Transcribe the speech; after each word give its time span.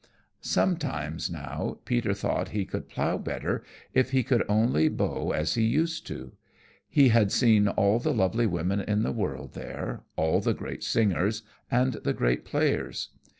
Sometimes 0.41 1.29
now 1.29 1.77
Peter 1.85 2.15
thought 2.15 2.49
he 2.49 2.65
could 2.65 2.89
plow 2.89 3.19
better 3.19 3.63
if 3.93 4.09
he 4.09 4.23
could 4.23 4.41
only 4.49 4.89
bow 4.89 5.29
as 5.29 5.53
he 5.53 5.61
used 5.61 6.07
to. 6.07 6.31
He 6.89 7.09
had 7.09 7.31
seen 7.31 7.67
all 7.67 7.99
the 7.99 8.11
lovely 8.15 8.47
women 8.47 8.79
in 8.81 9.03
the 9.03 9.11
world 9.11 9.53
there, 9.53 10.01
all 10.15 10.41
the 10.41 10.55
great 10.55 10.83
singers 10.83 11.43
and 11.69 11.93
the 12.03 12.13
great 12.13 12.45
players. 12.45 13.09